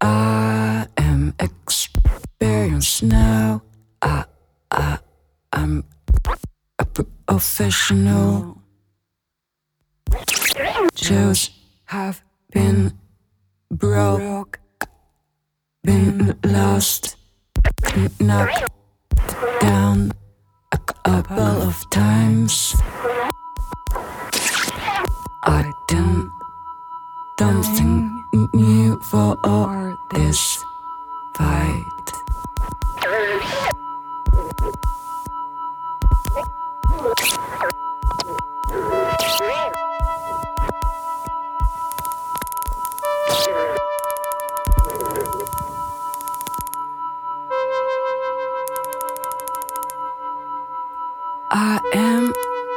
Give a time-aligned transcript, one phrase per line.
[0.00, 3.62] I am experienced now.
[4.00, 4.26] I,
[4.70, 4.98] I,
[5.52, 5.82] I'm
[6.78, 8.62] a professional.
[10.94, 11.50] Just
[11.86, 12.92] have been
[13.72, 14.60] broke,
[15.82, 17.16] been lost,
[18.20, 18.70] knocked
[19.60, 20.12] down
[20.70, 22.76] a couple of times.
[25.42, 25.72] I
[29.42, 30.64] for this
[31.34, 31.84] fight.
[51.50, 52.32] I am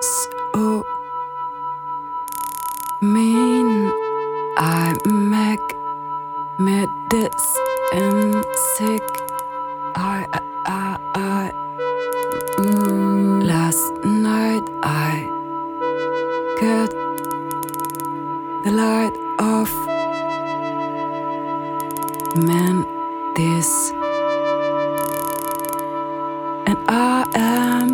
[0.00, 0.84] so
[3.00, 3.90] mean.
[4.62, 5.79] I make
[6.60, 8.44] medicine
[8.76, 9.02] sick.
[9.94, 10.26] I,
[10.66, 11.52] I, I,
[12.58, 15.24] mm, last night I
[16.60, 16.90] cut
[18.64, 19.72] the light off.
[22.36, 22.84] Man,
[23.34, 23.90] this,
[26.66, 27.89] and I am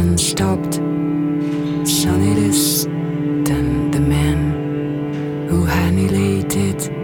[0.00, 0.74] and stopped.
[1.86, 6.99] Sonny Liston, the man who annihilated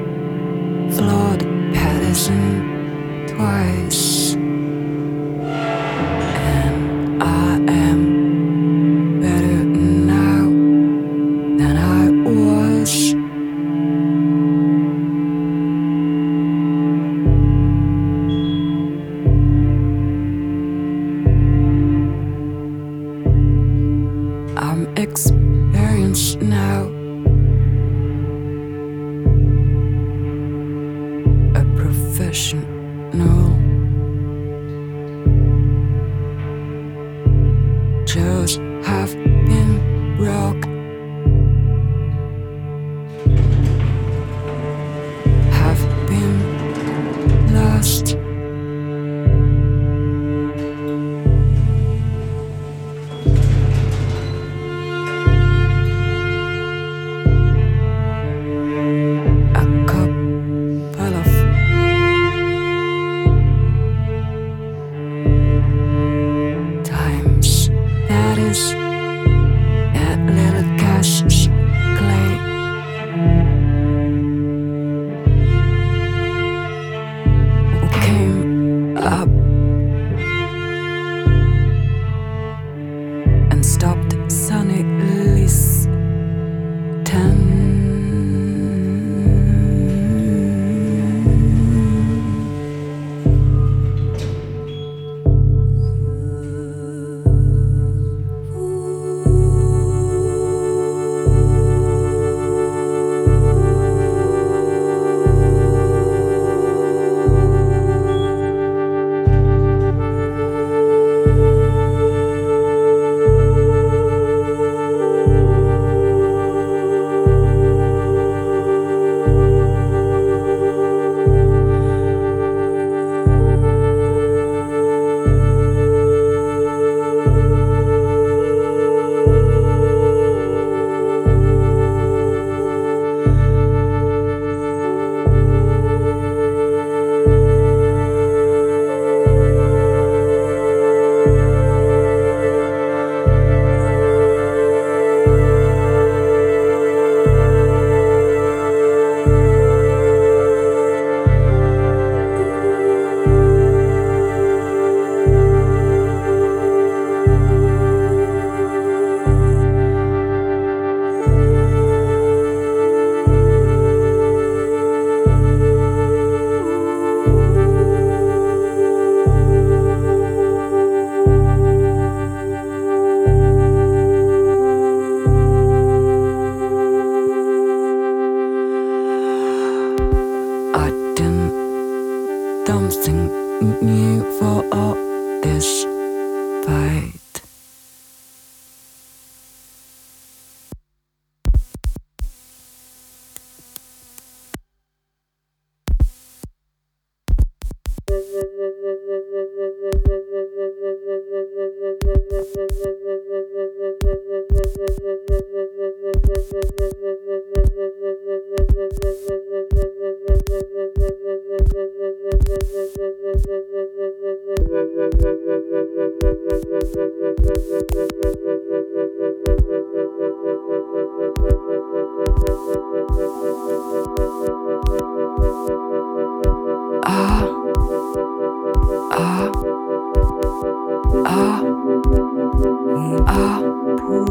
[182.91, 184.95] something new for all
[185.43, 185.96] this.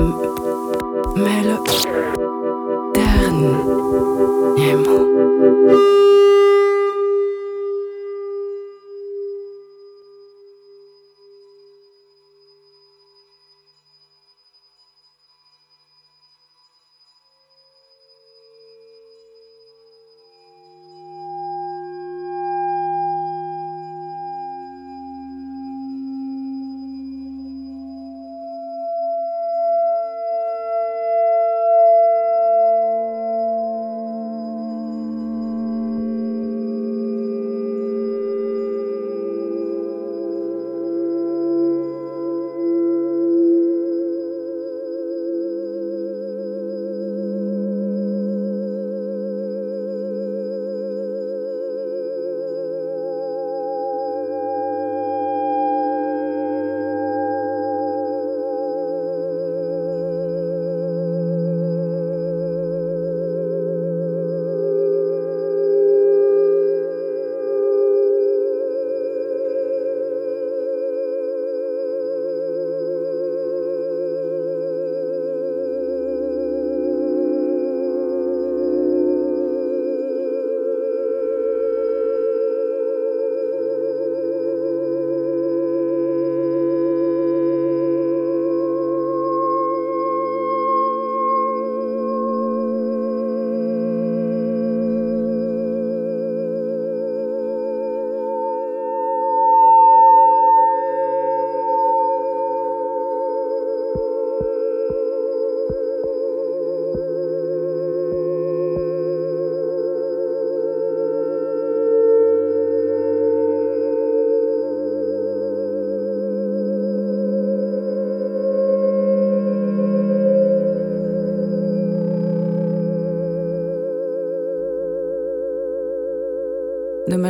[0.00, 0.39] um,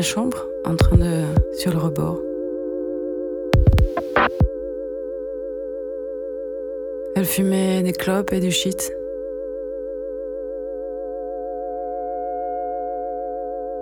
[0.03, 1.25] chambre, en train de.
[1.55, 2.21] sur le rebord.
[7.17, 8.93] Elle fumait des clopes et du shit.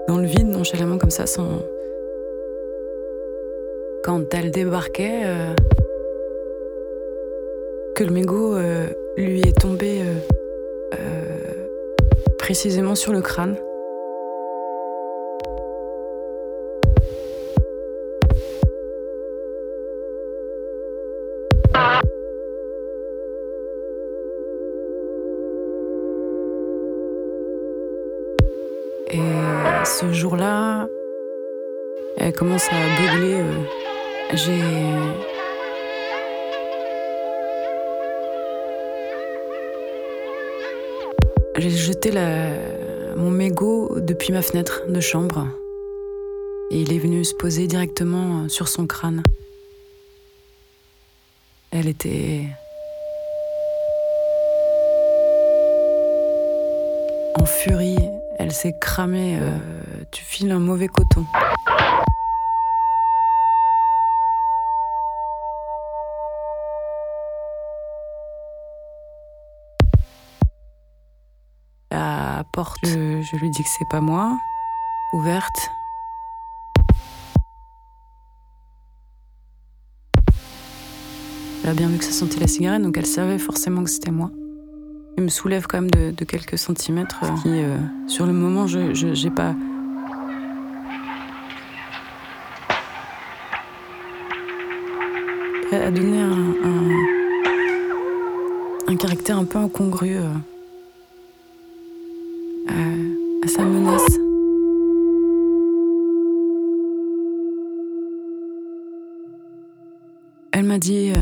[0.08, 1.62] Dans le vide, nonchalamment comme ça, sans.
[4.02, 5.54] Quand elle débarquait, euh,
[7.94, 10.02] que le mégot euh, lui est tombé
[10.94, 10.98] euh,
[12.38, 13.56] précisément sur le crâne.
[30.00, 30.86] Ce jour-là,
[32.18, 33.40] elle commence à beugler.
[33.40, 33.64] Euh,
[34.34, 34.62] j'ai.
[41.56, 42.12] J'ai jeté
[43.16, 45.48] mon mégot depuis ma fenêtre de chambre.
[46.70, 49.24] Et il est venu se poser directement sur son crâne.
[51.72, 52.44] Elle était.
[57.34, 58.17] en furie.
[58.38, 59.36] Elle s'est cramée.
[59.40, 59.58] Euh,
[60.12, 61.26] tu files un mauvais coton.
[71.90, 74.38] La porte, je, lui dis que c'est pas moi,
[75.14, 75.70] ouverte.
[81.64, 84.12] Elle a bien vu que ça sentait la cigarette, donc elle savait forcément que c'était
[84.12, 84.30] moi.
[85.18, 88.78] Elle me soulève quand même de, quelques centimètres, euh, qui, euh, sur le moment, je
[88.78, 89.52] n'ai pas
[95.72, 96.54] a donné un,
[98.86, 100.22] un, caractère un peu incongru euh,
[102.68, 104.20] à, à sa menace.
[110.52, 111.12] Elle m'a dit...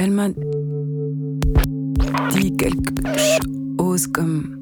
[0.00, 0.28] elle m'a
[2.30, 2.92] dit quelque
[3.80, 4.54] chose comme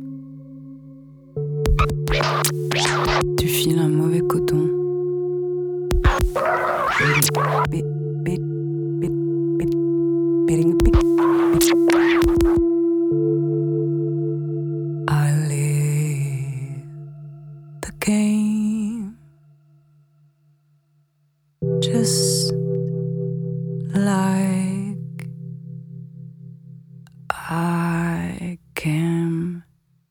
[3.37, 4.46] tu files un mauvais coton.
[28.77, 29.65] Came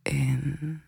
[0.08, 0.85] in.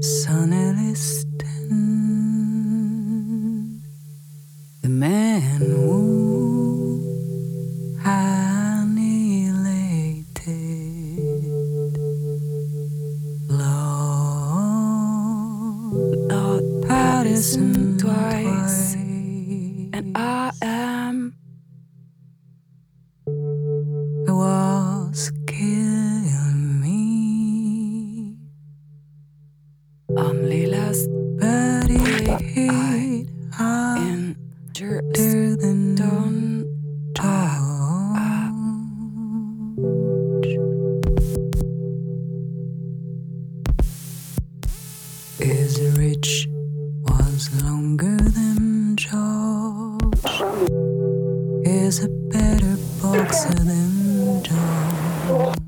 [0.00, 0.78] Sun el
[32.66, 33.24] I
[33.58, 34.36] am
[34.72, 35.60] just
[35.96, 36.64] done
[37.14, 38.18] talk.
[45.38, 46.48] Is rich
[47.02, 50.02] was longer than George.
[51.64, 55.67] Is a better boxer than George.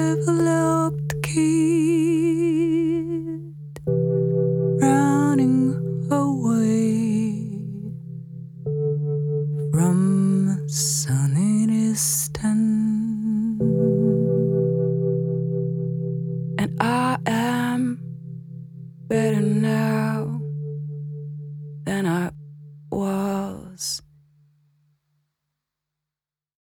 [0.00, 1.99] developed key.